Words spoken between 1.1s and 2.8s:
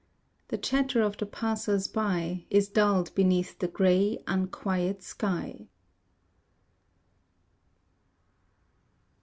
the passersby, Is